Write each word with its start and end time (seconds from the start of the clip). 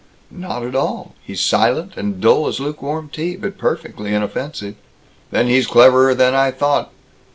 "Not 0.31 0.63
at 0.63 0.73
all. 0.73 1.13
He's 1.21 1.41
silent, 1.41 1.91
and 1.95 2.15
as 2.15 2.21
dull 2.21 2.47
as 2.47 2.59
lukewarm 2.59 3.09
tea, 3.13 3.35
but 3.35 3.59
perfectly 3.59 4.15
inoffensive." 4.15 4.73
"Then 5.29 5.45
he's 5.47 5.67
cleverer 5.67 6.15
than 6.15 6.33
I 6.33 6.49
thought! 6.49 6.89